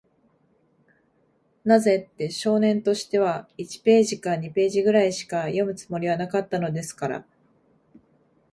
[1.63, 7.25] なぜって、少年としては、一ページか二ページぐらいしか読むつもりはなかったのですから。